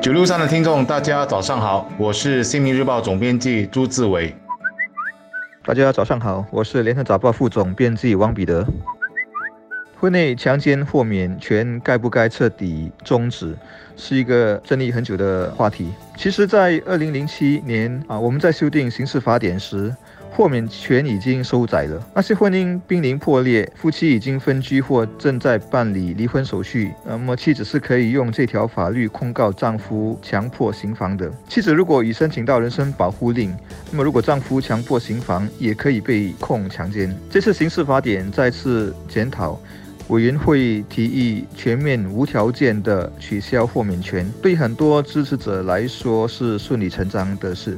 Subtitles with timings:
[0.00, 4.32] 九六三的听众，大家早上好，我是《新民日报》总编辑朱志伟。
[5.64, 8.64] 大家早上好，我是《联合早报》副总编辑王彼得。
[9.98, 13.56] 婚内强奸豁免权该不该彻底终止，
[13.96, 15.92] 是一个争议很久的话题。
[16.16, 19.94] 其实，在二零零七年啊，我们在修订刑事法典时。
[20.30, 22.00] 豁免权已经收窄了。
[22.14, 31.30] 那些婚姻濒临破裂、夫妻已经分居或正在办理离婚手续，那么妻子是可以用这条法律控告丈夫强迫行房的。
[31.48, 33.54] 妻子如果已申请到人身保护令，
[33.90, 37.14] 那么如果丈夫强迫行房，也可以被控强奸。
[37.30, 39.58] 这次刑事法典再次检讨，
[40.08, 47.76] 委员会提议全面无条件的取消豁免权，对很多支持者来说是顺理成章的事。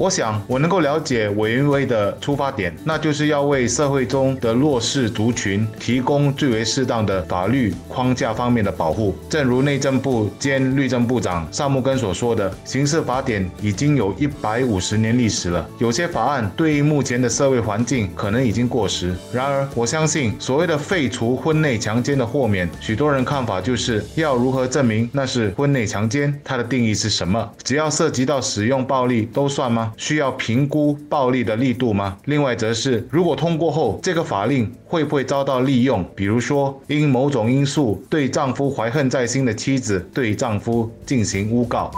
[0.00, 9.14] 我想，我能够了解委员会的出发点，那就是要为社会中的弱势族群提供最为适当的法律框架方面的保护。
[9.28, 19.14] 正如内政部兼律政部长萨木根所说的，刑事法典已经有一百五十年历史了，有些法案对于目前的社会环境可能已经过时。
[19.34, 27.46] 然而，我相信所谓的废除婚内强奸的豁免，许多人看法就是要如何证明那是婚内强奸，它的定义是什么？
[27.62, 29.88] 只要涉及到使用暴力都算吗？
[29.96, 32.16] 需要评估暴力的力度吗？
[32.24, 36.04] 另外，则是如果通过后，这个法令会不会遭到利用？
[36.14, 41.90] 比如说，因某种因素对丈夫怀恨在心的妻子对丈夫进行诬告。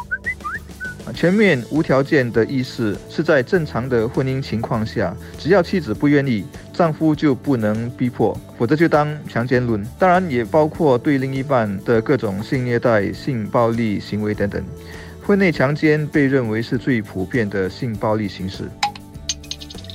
[1.13, 9.85] 全面无条件的意思是在正常的婚姻情况下，只要妻子不愿意，丈夫就不能逼迫，否则就当强奸论。
[9.98, 14.63] 当然，也包括对另一半的各种性虐待、性暴力行为等等。
[15.25, 18.65] 婚内强奸被认为是最普遍的性暴力形式。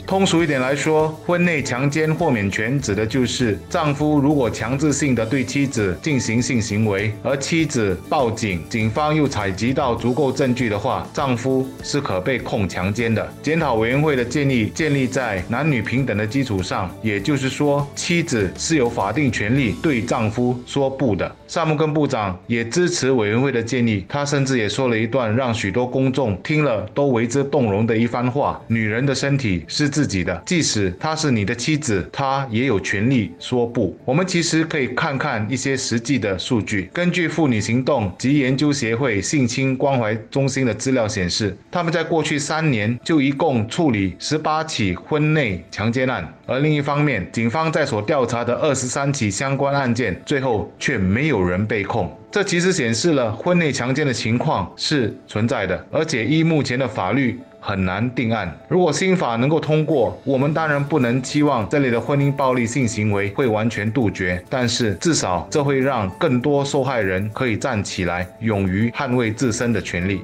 [0.08, 13.29] 通俗一点来说，婚内强奸豁免权指的就是丈夫如果强制性的对妻子进行性行为，而妻子报警，警方又采集到足够证据的话，丈夫是可被控强奸的。
[13.44, 21.29] 检讨委员会的建议建立在男女平等的基础上，也就是说，妻子是有法定权利对丈夫说不的。
[21.50, 29.91] 萨姆根部长也支持委员会的建议，他甚至也说了一段让许多公众听了都为之动容的一番话：女人的身体是。
[29.97, 33.97] 自己的，即使她是你的妻子，她也有权利说不。
[34.06, 36.88] 我们其实可以看看一些实际的数据。
[36.94, 52.16] 根据妇女行动及研究协会性侵关怀中心的资料显示，他们在过去三年就一共处理十八起婚内强奸案，而另一方面，警方在所调查的二十三起相关案件，最后却没有人被控。
[52.30, 57.40] 这其实显示了婚内强奸的情况是存在的，而且依目前的法律。
[57.59, 58.56] 很难定案。
[58.68, 70.22] 如果新法能够通过，我们当然不能期望这类的婚姻暴力性行为会完全杜绝，但是至少这会让更多受害人可以站起来，勇于捍卫自身的权利。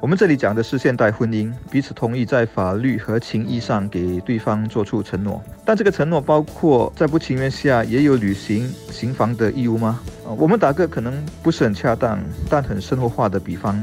[0.00, 10.00] 我们这里讲的是现代婚姻，彼此同意在法律和情义上给对方做出承诺，但这个承诺包括在不情愿下也有履行行房的义务吗？
[10.36, 12.18] 我们打个可能不是很恰当，
[12.50, 13.82] 但很生活化的比方。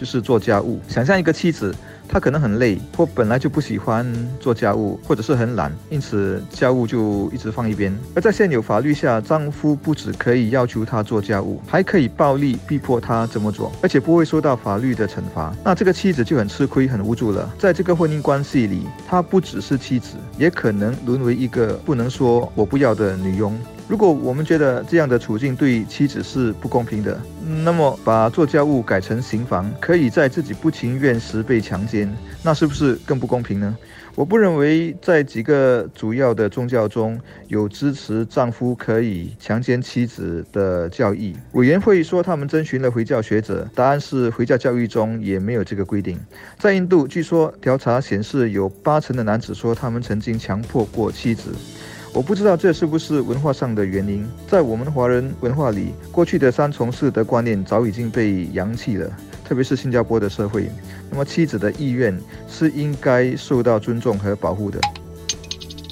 [0.00, 0.80] 就是做家务。
[0.88, 1.74] 想象一个妻子，
[2.08, 7.94] 她可能很累，或本来就不喜欢做家务，或者是很懒，因此家务就一直放一边。
[8.14, 15.54] 而在现有法律下，丈夫不只可以要求她做家务，还可以暴力逼迫她这么做，而且不会受到法律的惩罚。
[15.62, 17.54] 那这个妻子就很吃亏、很无助了。
[17.58, 23.54] 在这个婚姻关系里，她不只是妻子，也可能沦为一个不能说我不要的女佣。
[23.90, 27.20] 如果我们觉得这样的处境对妻子是不公平的，
[27.64, 32.08] 那么把做家务改成刑房，可以在自己不情愿时被强奸，
[32.40, 33.76] 那是不是更不公平呢？
[34.14, 37.18] 我不认为在几个主要的宗教中
[37.48, 41.34] 有支持丈夫可以强奸妻子的教义。
[41.52, 46.16] 委员会说他们征询了回教学者，答案是回教教育中也没有这个规定。
[46.60, 51.50] 在印度，据说调查显示有八成的男子说他们曾经强迫过妻子。
[52.12, 59.08] 我不知道这是不是文化上的原因，在我们华人文化里，过去的三从四德观念早已经被扬弃了，
[59.44, 60.68] 特别是新加坡的社会。
[61.08, 62.18] 那么妻子的意愿
[62.48, 64.80] 是应该受到尊重和保护的。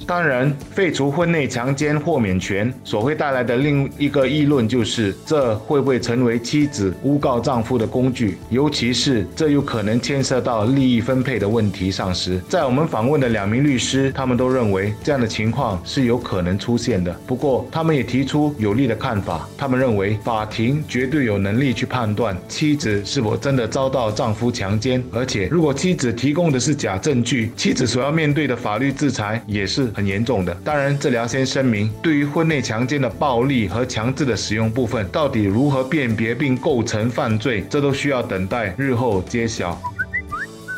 [0.09, 8.39] 当然，废除婚内强奸豁免权所会带来的另一个议论就是，这会不会成为妻子诬告丈夫的工具？
[8.49, 17.13] 尤其是这有可能牵涉到利益分配的问题上时，在我们访问的两名律师，他们都认为这样的情况是有可能出现的。
[17.27, 29.93] 不过，他们也提出有利的看法，他们认为法庭绝对有能力去判断妻子是否真的遭到丈夫强奸，而且如果妻子提供的是假证据，妻子所要面对的法律制裁也是。
[29.99, 30.55] 很严重的。
[30.65, 39.77] 当然，这里先声明，对于婚内强奸的暴力和强制的使用部分，到底如何辨别并构成犯罪，这都需要等待日后揭晓。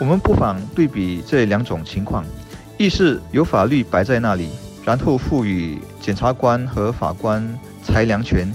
[0.00, 2.24] 我们不妨对比这两种情况：
[2.78, 4.48] 一是有法律摆在那里，
[4.86, 7.46] 然后赋予检察官和法官
[7.84, 8.50] 裁量权。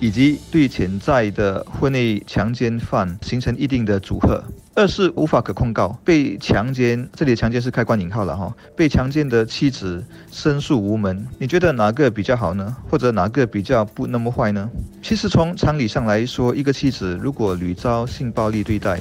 [0.00, 4.42] 以及对潜在的婚内强奸犯形成一定的阻吓；
[4.76, 11.24] 二是无法可控告，被强奸，这里的强奸是开关引号了哈，被强奸的妻子申诉无门。
[11.38, 12.76] 你觉得哪个比较好呢？
[12.90, 14.68] 或者哪个比较不那么坏呢？
[15.00, 18.98] 其实从常理上来说，一个妻子如果屡遭性暴力对待，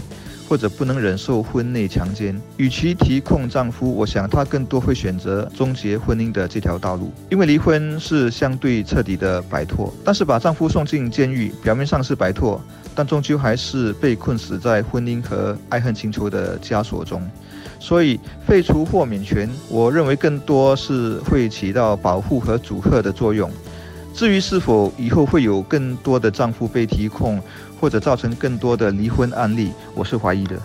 [0.48, 9.94] 或者不能忍受婚内强奸，与其提控丈夫，我想她更多会选择终结婚姻的这条道路，因为离婚是相对彻底的摆脱。
[10.04, 12.62] 但是把丈夫送进监狱，表面上是摆脱，
[12.94, 17.22] 但终究还是被困死在婚姻和爱恨情仇的枷锁中。
[17.80, 18.18] 所以
[18.48, 23.52] 废除豁免权，我认为更多是会起到保护和阻吓的作用。
[24.14, 27.42] 至于是否以后会有更多的丈夫被提控，
[27.82, 30.56] 或者造成更多的离婚案例，我是怀疑的。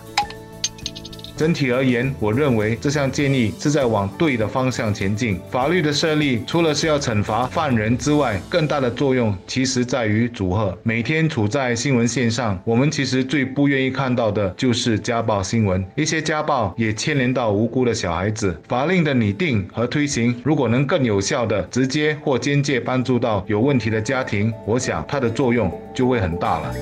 [1.39, 5.39] 整体而言，我认为这项建议是在往对的方向前进。
[5.49, 10.77] 法律的设立，除了是要惩罚犯人之外，更大的作用其实在于阻吓。
[10.83, 15.81] 每天处在新闻线上，我们其实最不愿意看到的就是家暴新闻。
[15.95, 18.59] 一些家暴也牵连到无辜的小孩子。
[18.67, 26.75] 法令的拟定和推行，如果能更有效的直接或间接帮助到有问题的家庭，我想它的作用就会很大了。